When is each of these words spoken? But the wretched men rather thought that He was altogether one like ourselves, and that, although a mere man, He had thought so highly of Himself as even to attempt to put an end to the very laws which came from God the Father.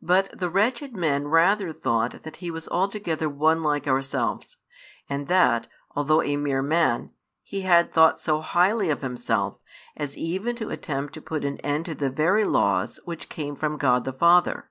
But 0.00 0.30
the 0.32 0.48
wretched 0.48 0.96
men 0.96 1.28
rather 1.28 1.74
thought 1.74 2.22
that 2.22 2.36
He 2.36 2.50
was 2.50 2.68
altogether 2.68 3.28
one 3.28 3.62
like 3.62 3.86
ourselves, 3.86 4.56
and 5.10 5.28
that, 5.28 5.68
although 5.94 6.22
a 6.22 6.36
mere 6.38 6.62
man, 6.62 7.10
He 7.42 7.60
had 7.68 7.92
thought 7.92 8.18
so 8.18 8.40
highly 8.40 8.88
of 8.88 9.02
Himself 9.02 9.58
as 9.94 10.16
even 10.16 10.56
to 10.56 10.70
attempt 10.70 11.12
to 11.12 11.20
put 11.20 11.44
an 11.44 11.58
end 11.58 11.84
to 11.84 11.94
the 11.94 12.08
very 12.08 12.44
laws 12.46 12.98
which 13.04 13.28
came 13.28 13.56
from 13.56 13.76
God 13.76 14.04
the 14.06 14.12
Father. 14.14 14.70